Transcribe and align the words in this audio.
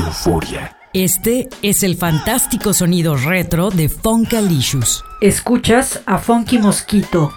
Euforia. 0.00 0.76
Este 0.92 1.48
es 1.62 1.82
el 1.82 1.96
fantástico 1.96 2.74
sonido 2.74 3.16
retro 3.16 3.70
de 3.70 3.88
Funkalicious. 3.88 5.04
Escuchas 5.20 6.02
a 6.06 6.18
Funky 6.18 6.58
Mosquito 6.58 7.32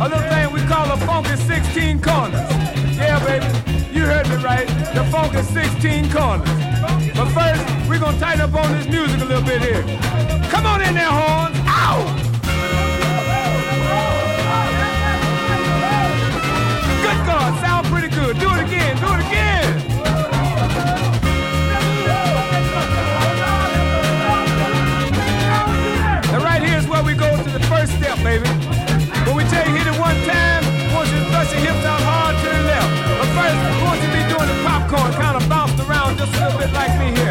A 0.00 0.08
little 0.08 0.20
thing 0.28 0.52
we 0.52 0.60
call 0.62 0.90
a 0.92 0.96
funky 0.98 1.34
16 1.34 2.00
corners. 2.00 2.48
Yeah, 2.96 3.18
baby, 3.26 3.46
you 3.92 4.04
heard 4.04 4.28
me 4.28 4.36
right. 4.36 4.68
The 4.94 5.02
funky 5.10 5.42
16 5.42 6.12
corners. 6.12 6.48
But 7.16 7.28
first, 7.34 7.88
we're 7.88 7.98
gonna 7.98 8.16
tighten 8.20 8.42
up 8.42 8.54
on 8.54 8.70
this 8.72 8.86
music 8.86 9.20
a 9.20 9.24
little 9.24 9.42
bit 9.42 9.60
here. 9.60 9.82
Come 10.50 10.66
on 10.66 10.82
in 10.82 10.94
there, 10.94 11.10
horns. 11.10 11.56
Ow! 11.66 12.17
like 36.72 36.98
me 36.98 37.18
here. 37.18 37.27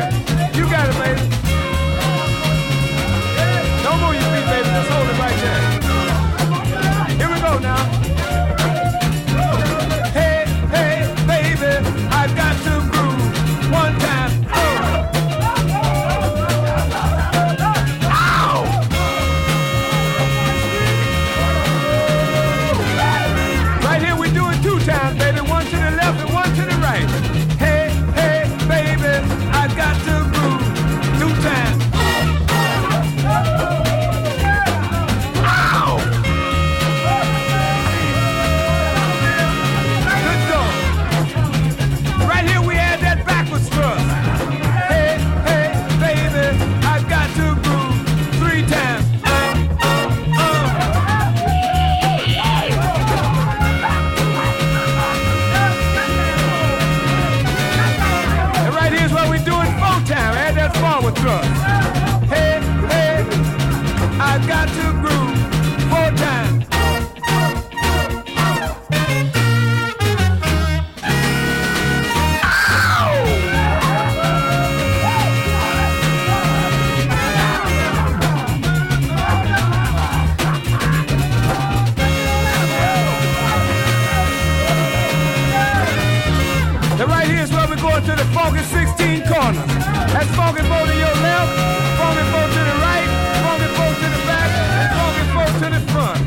funky 88.38 88.62
16 88.62 89.22
corner. 89.26 89.66
That's 90.14 90.30
funky 90.38 90.62
four 90.70 90.86
to 90.86 90.96
your 91.04 91.16
left, 91.26 91.54
funky 91.98 92.24
four 92.32 92.46
to 92.56 92.62
the 92.70 92.76
right, 92.86 93.10
funky 93.44 93.70
four 93.76 93.92
to 94.02 94.08
the 94.16 94.22
back, 94.30 94.50
and 94.80 94.90
funky 94.98 95.24
four 95.34 95.50
to 95.62 95.68
the 95.74 95.82
front. 95.92 96.22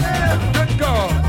Good 0.54 0.78
God. 0.78 1.19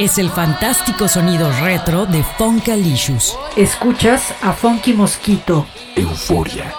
es 0.00 0.16
el 0.16 0.30
fantástico 0.30 1.08
sonido 1.08 1.52
retro 1.60 2.06
de 2.06 2.22
Funkalicious. 2.22 3.38
Escuchas 3.54 4.34
a 4.40 4.54
Funky 4.54 4.94
Mosquito. 4.94 5.66
Euforia. 5.94 6.72